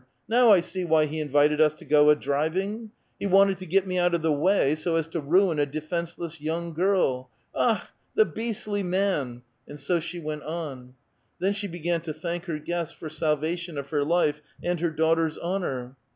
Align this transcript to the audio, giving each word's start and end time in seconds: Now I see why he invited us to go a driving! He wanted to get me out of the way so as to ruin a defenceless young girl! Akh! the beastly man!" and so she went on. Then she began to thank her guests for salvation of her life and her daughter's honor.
Now 0.27 0.49
I 0.51 0.61
see 0.61 0.83
why 0.83 1.05
he 1.05 1.19
invited 1.19 1.61
us 1.61 1.75
to 1.75 1.85
go 1.85 2.09
a 2.09 2.15
driving! 2.15 2.89
He 3.19 3.27
wanted 3.27 3.57
to 3.57 3.67
get 3.67 3.85
me 3.85 3.99
out 3.99 4.15
of 4.15 4.23
the 4.23 4.33
way 4.33 4.73
so 4.73 4.95
as 4.95 5.05
to 5.09 5.19
ruin 5.21 5.59
a 5.59 5.65
defenceless 5.67 6.41
young 6.41 6.73
girl! 6.73 7.29
Akh! 7.55 7.83
the 8.15 8.25
beastly 8.25 8.81
man!" 8.81 9.43
and 9.67 9.79
so 9.79 9.99
she 9.99 10.19
went 10.19 10.41
on. 10.41 10.95
Then 11.37 11.53
she 11.53 11.67
began 11.67 12.01
to 12.01 12.13
thank 12.13 12.45
her 12.45 12.57
guests 12.57 12.95
for 12.95 13.09
salvation 13.09 13.77
of 13.77 13.89
her 13.91 14.03
life 14.03 14.41
and 14.63 14.79
her 14.79 14.89
daughter's 14.89 15.37
honor. 15.37 15.95